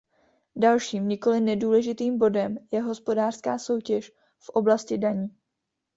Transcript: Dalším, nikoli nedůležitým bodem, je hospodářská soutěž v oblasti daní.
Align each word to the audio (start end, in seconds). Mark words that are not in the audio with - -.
Dalším, 0.55 1.07
nikoli 1.07 1.41
nedůležitým 1.41 2.17
bodem, 2.17 2.57
je 2.71 2.81
hospodářská 2.81 3.59
soutěž 3.59 4.11
v 4.39 4.49
oblasti 4.49 4.97
daní. 4.97 5.29